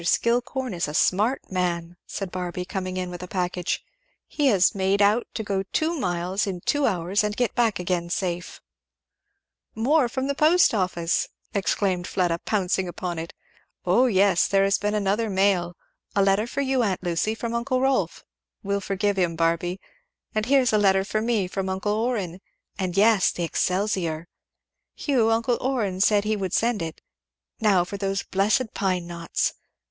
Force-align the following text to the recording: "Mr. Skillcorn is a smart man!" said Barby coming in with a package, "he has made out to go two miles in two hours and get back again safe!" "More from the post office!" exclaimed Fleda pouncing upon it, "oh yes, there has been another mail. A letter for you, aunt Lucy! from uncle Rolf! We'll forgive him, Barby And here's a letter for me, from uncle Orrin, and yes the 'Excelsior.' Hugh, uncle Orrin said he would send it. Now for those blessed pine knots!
"Mr. 0.01 0.07
Skillcorn 0.07 0.73
is 0.73 0.87
a 0.87 0.95
smart 0.95 1.51
man!" 1.51 1.95
said 2.07 2.31
Barby 2.31 2.65
coming 2.65 2.97
in 2.97 3.11
with 3.11 3.21
a 3.21 3.27
package, 3.27 3.83
"he 4.25 4.47
has 4.47 4.73
made 4.73 4.99
out 4.99 5.27
to 5.35 5.43
go 5.43 5.61
two 5.61 5.93
miles 5.93 6.47
in 6.47 6.59
two 6.61 6.87
hours 6.87 7.23
and 7.23 7.37
get 7.37 7.53
back 7.53 7.77
again 7.77 8.09
safe!" 8.09 8.61
"More 9.75 10.09
from 10.09 10.25
the 10.25 10.33
post 10.33 10.73
office!" 10.73 11.27
exclaimed 11.53 12.07
Fleda 12.07 12.39
pouncing 12.39 12.87
upon 12.87 13.19
it, 13.19 13.31
"oh 13.85 14.07
yes, 14.07 14.47
there 14.47 14.63
has 14.63 14.79
been 14.79 14.95
another 14.95 15.29
mail. 15.29 15.75
A 16.15 16.23
letter 16.23 16.47
for 16.47 16.61
you, 16.61 16.81
aunt 16.81 17.03
Lucy! 17.03 17.35
from 17.35 17.53
uncle 17.53 17.79
Rolf! 17.79 18.23
We'll 18.63 18.81
forgive 18.81 19.17
him, 19.17 19.35
Barby 19.35 19.79
And 20.33 20.47
here's 20.47 20.73
a 20.73 20.79
letter 20.79 21.03
for 21.05 21.21
me, 21.21 21.45
from 21.47 21.69
uncle 21.69 21.91
Orrin, 21.93 22.41
and 22.75 22.97
yes 22.97 23.31
the 23.31 23.43
'Excelsior.' 23.43 24.27
Hugh, 24.95 25.29
uncle 25.29 25.59
Orrin 25.61 26.01
said 26.01 26.23
he 26.23 26.35
would 26.35 26.53
send 26.53 26.81
it. 26.81 27.01
Now 27.59 27.83
for 27.83 27.97
those 27.97 28.23
blessed 28.23 28.73
pine 28.73 29.05
knots! 29.05 29.53